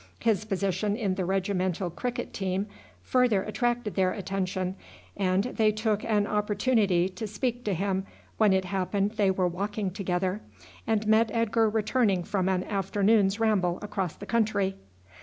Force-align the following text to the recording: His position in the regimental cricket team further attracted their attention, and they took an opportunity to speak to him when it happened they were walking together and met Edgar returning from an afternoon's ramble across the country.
His 0.17 0.45
position 0.45 0.95
in 0.95 1.13
the 1.13 1.25
regimental 1.25 1.91
cricket 1.91 2.33
team 2.33 2.65
further 3.03 3.43
attracted 3.43 3.93
their 3.93 4.11
attention, 4.13 4.75
and 5.15 5.43
they 5.43 5.71
took 5.71 6.03
an 6.03 6.25
opportunity 6.25 7.07
to 7.09 7.27
speak 7.27 7.63
to 7.65 7.75
him 7.75 8.07
when 8.39 8.51
it 8.51 8.65
happened 8.65 9.11
they 9.11 9.29
were 9.29 9.47
walking 9.47 9.91
together 9.91 10.41
and 10.87 11.05
met 11.05 11.29
Edgar 11.31 11.69
returning 11.69 12.23
from 12.23 12.49
an 12.49 12.63
afternoon's 12.63 13.39
ramble 13.39 13.77
across 13.83 14.15
the 14.15 14.25
country. 14.25 14.75